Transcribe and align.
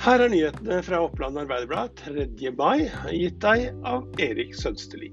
Her 0.00 0.22
er 0.24 0.30
nyhetene 0.32 0.78
fra 0.80 0.96
Oppland 1.04 1.36
Arbeiderblad 1.42 1.90
3. 1.98 2.22
mai, 2.56 2.86
gitt 3.12 3.34
deg 3.44 3.66
av 3.84 4.06
Erik 4.24 4.54
Sønsteli. 4.56 5.10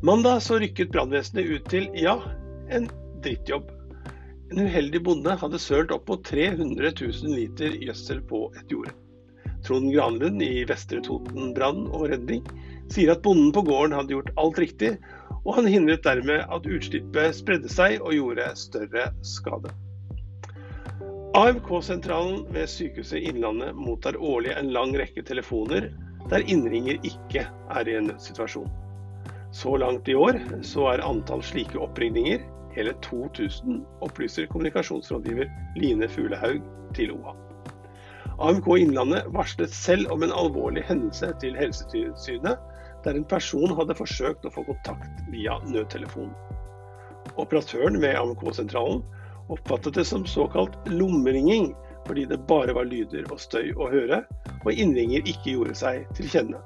Mandag 0.00 0.38
så 0.46 0.56
rykket 0.62 0.94
brannvesenet 0.94 1.50
ut 1.50 1.68
til, 1.68 1.90
ja, 2.00 2.14
en 2.72 2.86
drittjobb. 3.20 3.68
En 4.48 4.62
uheldig 4.64 5.02
bonde 5.04 5.36
hadde 5.42 5.60
sølt 5.60 5.92
opp 5.92 6.08
mot 6.08 6.24
300 6.24 6.94
000 7.02 7.36
liter 7.36 7.76
gjødsel 7.84 8.24
på 8.32 8.42
et 8.56 8.72
jorde. 8.72 8.96
Trond 9.68 9.92
Granlund 9.92 10.40
i 10.40 10.64
Vestre 10.72 11.04
Toten 11.04 11.52
brann 11.52 11.84
og 11.92 12.08
redning 12.14 12.48
sier 12.88 13.12
at 13.12 13.20
bonden 13.28 13.52
på 13.52 13.66
gården 13.68 14.00
hadde 14.00 14.16
gjort 14.16 14.32
alt 14.40 14.64
riktig, 14.64 14.94
og 15.44 15.58
han 15.60 15.68
hindret 15.68 16.08
dermed 16.08 16.48
at 16.48 16.72
utslippet 16.78 17.42
spredde 17.44 17.68
seg 17.68 18.00
og 18.00 18.16
gjorde 18.16 18.54
større 18.56 19.10
skade. 19.20 19.76
AMK-sentralen 21.34 22.52
ved 22.52 22.66
Sykehuset 22.68 23.18
Innlandet 23.18 23.74
mottar 23.74 24.16
årlig 24.20 24.52
en 24.52 24.66
lang 24.72 24.90
rekke 25.00 25.22
telefoner 25.24 25.86
der 26.28 26.42
innringer 26.44 26.98
ikke 27.08 27.46
er 27.48 27.88
i 27.88 27.94
en 27.96 28.10
nødssituasjon. 28.10 28.68
Så 29.52 29.72
langt 29.80 30.10
i 30.12 30.14
år 30.14 30.36
så 30.68 30.90
er 30.90 31.04
antall 31.06 31.40
slike 31.40 31.80
oppringninger 31.80 32.44
hele 32.76 32.92
2000, 33.06 33.80
opplyser 34.04 34.50
kommunikasjonsrådgiver 34.52 35.48
Line 35.80 36.08
Fuglehaug 36.12 36.60
til 36.98 37.14
OA. 37.16 37.32
AMK 38.36 38.68
Innlandet 38.82 39.32
varslet 39.32 39.72
selv 39.72 40.12
om 40.12 40.26
en 40.26 40.36
alvorlig 40.36 40.84
hendelse 40.84 41.32
til 41.40 41.56
Helsetilsynet, 41.56 42.60
der 43.06 43.16
en 43.16 43.24
person 43.24 43.72
hadde 43.80 43.96
forsøkt 43.96 44.44
å 44.44 44.52
få 44.52 44.66
kontakt 44.68 45.24
via 45.32 45.56
nødtelefon. 45.64 46.36
Operatøren 47.40 48.02
ved 48.04 48.20
AMK-sentralen 48.20 49.00
oppfattet 49.48 49.94
det 49.94 50.04
som 50.04 50.26
såkalt 50.26 50.76
lommeringing, 50.86 51.72
fordi 52.06 52.24
det 52.30 52.38
bare 52.48 52.74
var 52.74 52.84
lyder 52.84 53.26
og 53.30 53.40
støy 53.40 53.72
å 53.78 53.88
høre, 53.92 54.22
og 54.64 54.72
innringer 54.72 55.22
ikke 55.26 55.54
gjorde 55.54 55.76
seg 55.78 56.06
til 56.18 56.30
kjenne. 56.32 56.60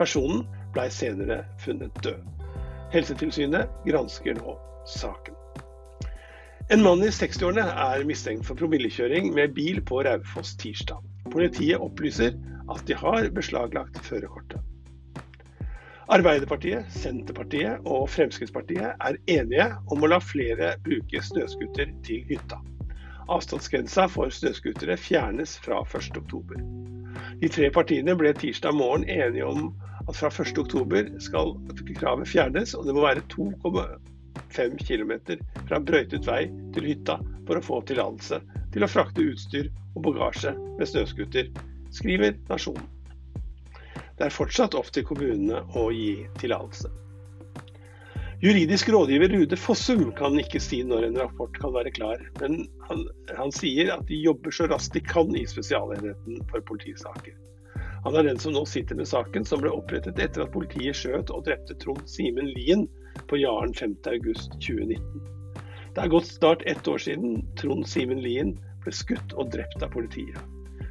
Personen 0.00 0.46
blei 0.72 0.88
senere 0.92 1.42
funnet 1.62 1.96
død. 2.04 2.20
Helsetilsynet 2.92 3.70
gransker 3.86 4.36
nå 4.40 4.56
saken. 4.88 5.36
En 6.72 6.80
mann 6.84 7.02
i 7.04 7.10
60-årene 7.12 7.64
er 7.84 8.04
mistenkt 8.08 8.46
for 8.48 8.56
promillekjøring 8.56 9.32
med 9.36 9.52
bil 9.56 9.82
på 9.84 10.00
Raufoss 10.06 10.54
tirsdag. 10.60 11.02
Politiet 11.32 11.82
opplyser 11.82 12.36
at 12.72 12.84
de 12.88 12.96
har 12.96 13.28
beslaglagt 13.34 13.98
førerkortet. 14.06 14.61
Arbeiderpartiet, 16.10 16.88
Senterpartiet 16.90 17.84
og 17.86 18.08
Fremskrittspartiet 18.10 18.96
er 18.98 19.18
enige 19.30 19.68
om 19.92 20.02
å 20.02 20.08
la 20.10 20.18
flere 20.22 20.72
bruke 20.82 21.20
snøscooter 21.22 21.92
til 22.06 22.24
hytta. 22.26 22.58
Avstandsgrensa 23.30 24.08
for 24.10 24.32
snøscootere 24.34 24.96
fjernes 24.98 25.54
fra 25.62 25.78
1.10. 25.86 26.64
De 27.42 27.50
tre 27.52 27.68
partiene 27.74 28.16
ble 28.18 28.32
tirsdag 28.34 28.74
morgen 28.74 29.06
enige 29.06 29.46
om 29.46 29.68
at 30.08 30.18
fra 30.18 30.30
1.10 30.32 31.20
skal 31.22 31.54
kravet 32.00 32.28
fjernes, 32.28 32.74
og 32.74 32.88
det 32.88 32.96
må 32.96 33.04
være 33.06 33.22
2,5 33.30 34.80
km 34.82 35.12
fra 35.68 35.78
brøytet 35.78 36.26
vei 36.26 36.48
til 36.74 36.88
hytta 36.90 37.20
for 37.46 37.58
å 37.60 37.64
få 37.68 37.78
tillatelse 37.86 38.42
til 38.74 38.82
å 38.82 38.90
frakte 38.90 39.28
utstyr 39.30 39.70
og 39.94 40.02
bagasje 40.08 40.56
med 40.80 40.90
snøscooter, 40.90 41.52
skriver 41.94 42.34
Nasjonen. 42.50 42.90
Det 44.22 44.28
er 44.28 44.34
fortsatt 44.36 44.76
opp 44.78 44.86
til 44.94 45.02
kommunene 45.02 45.64
å 45.74 45.88
gi 45.90 46.12
tillatelse. 46.38 46.86
Juridisk 48.38 48.92
rådgiver 48.94 49.32
Rude 49.34 49.56
Fossum 49.58 50.12
kan 50.14 50.38
ikke 50.38 50.60
si 50.62 50.78
når 50.86 51.08
en 51.08 51.18
rapport 51.24 51.58
kan 51.58 51.74
være 51.74 51.90
klar, 51.96 52.22
men 52.38 52.68
han, 52.86 53.02
han 53.34 53.50
sier 53.50 53.90
at 53.96 54.06
de 54.06 54.20
jobber 54.22 54.54
så 54.54 54.68
raskt 54.70 54.94
de 54.94 55.02
kan 55.02 55.34
i 55.34 55.42
Spesialenheten 55.50 56.38
for 56.54 56.62
politisaker. 56.70 57.34
Han 58.06 58.20
er 58.20 58.30
den 58.30 58.38
som 58.38 58.54
nå 58.54 58.62
sitter 58.70 59.02
med 59.02 59.10
saken 59.10 59.42
som 59.42 59.66
ble 59.66 59.74
opprettet 59.74 60.22
etter 60.22 60.46
at 60.46 60.54
politiet 60.54 61.02
skjøt 61.02 61.34
og 61.34 61.42
drepte 61.50 61.74
Trond 61.82 62.06
Simen 62.06 62.54
Lien 62.54 62.86
på 63.26 63.42
Jaren 63.42 63.74
5.8.2019. 63.74 65.02
Det 65.98 66.06
er 66.06 66.14
gått 66.14 66.30
snart 66.30 66.62
ett 66.70 66.86
år 66.86 67.02
siden 67.10 67.40
Trond 67.58 67.90
Simen 67.90 68.22
Lien 68.22 68.54
ble 68.86 68.94
skutt 68.94 69.34
og 69.34 69.50
drept 69.50 69.82
av 69.82 69.90
politiet. 69.98 70.38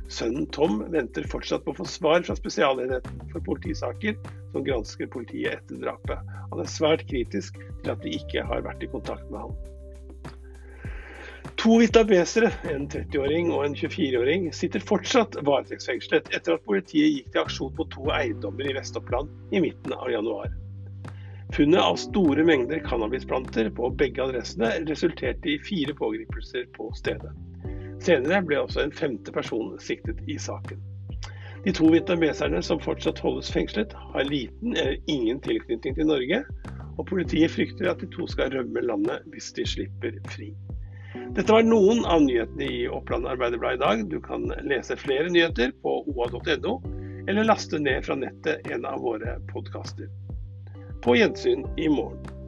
Sønnen 0.09 0.47
Tom 0.55 0.81
venter 0.91 1.27
fortsatt 1.29 1.65
på 1.65 1.73
å 1.73 1.79
få 1.81 1.87
svar 1.87 2.23
fra 2.27 2.35
Spesialenheten 2.35 3.21
for 3.31 3.43
politisaker, 3.45 4.17
som 4.51 4.65
gransker 4.65 5.09
politiet 5.11 5.59
etter 5.59 5.83
drapet. 5.83 6.31
Han 6.51 6.63
er 6.63 6.71
svært 6.71 7.05
kritisk 7.09 7.59
til 7.83 7.93
at 7.93 8.01
de 8.03 8.15
ikke 8.17 8.45
har 8.47 8.65
vært 8.65 8.83
i 8.83 8.89
kontakt 8.91 9.29
med 9.31 9.45
ham. 9.45 9.59
To 11.61 11.75
vietnamesere, 11.77 12.49
en 12.71 12.87
30-åring 12.89 13.51
og 13.53 13.67
en 13.67 13.75
24-åring, 13.77 14.47
sitter 14.55 14.81
fortsatt 14.81 15.35
varetektsfengslet 15.45 16.31
etter 16.33 16.55
at 16.55 16.65
politiet 16.65 17.11
gikk 17.11 17.27
til 17.35 17.43
aksjon 17.43 17.75
på 17.77 17.85
to 17.93 18.07
eiendommer 18.15 18.71
i 18.71 18.73
Vest-Oppland 18.77 19.29
i 19.53 19.61
midten 19.61 19.93
av 19.93 20.09
januar. 20.09 20.49
Funnet 21.53 21.83
av 21.83 21.99
store 21.99 22.45
mengder 22.47 22.81
cannabisplanter 22.85 23.69
på 23.77 23.91
begge 23.99 24.23
adressene 24.23 24.71
resulterte 24.87 25.51
i 25.51 25.59
fire 25.61 25.93
pågripelser 25.97 26.69
på 26.77 26.87
stedet. 26.97 27.29
Senere 28.01 28.41
ble 28.45 28.57
også 28.57 28.81
en 28.81 28.95
femte 28.95 29.33
person 29.33 29.75
siktet 29.83 30.21
i 30.29 30.37
saken. 30.41 30.79
De 31.61 31.73
to 31.77 31.91
vietnameserne 31.93 32.63
som 32.65 32.81
fortsatt 32.81 33.21
holdes 33.21 33.51
fengslet, 33.53 33.93
har 33.93 34.25
liten 34.25 34.73
eller 34.73 34.97
ingen 35.11 35.41
tilknytning 35.45 35.93
til 35.97 36.09
Norge, 36.09 36.39
og 36.97 37.05
politiet 37.09 37.53
frykter 37.53 37.91
at 37.91 38.01
de 38.01 38.09
to 38.15 38.25
skal 38.29 38.49
rømme 38.55 38.81
landet 38.81 39.27
hvis 39.29 39.51
de 39.57 39.67
slipper 39.69 40.17
fri. 40.33 40.49
Dette 41.35 41.53
var 41.53 41.63
noen 41.67 42.01
av 42.09 42.23
nyhetene 42.25 42.65
i 42.65 42.81
Oppland 42.89 43.29
Arbeiderblad 43.29 43.77
i 43.77 43.81
dag. 43.83 44.03
Du 44.09 44.17
kan 44.23 44.49
lese 44.65 44.97
flere 44.97 45.29
nyheter 45.29 45.73
på 45.83 45.99
oa.no, 46.09 46.79
eller 47.29 47.45
laste 47.45 47.79
ned 47.79 48.01
fra 48.07 48.17
nettet 48.17 48.65
en 48.73 48.87
av 48.89 49.03
våre 49.05 49.37
podkaster. 49.53 50.09
På 51.05 51.15
gjensyn 51.19 51.67
i 51.77 51.87
morgen. 51.91 52.40